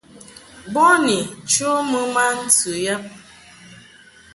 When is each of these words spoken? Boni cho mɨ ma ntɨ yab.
Boni 0.73 1.17
cho 1.51 1.69
mɨ 1.89 1.99
ma 2.13 2.23
ntɨ 2.43 2.71
yab. 2.85 3.03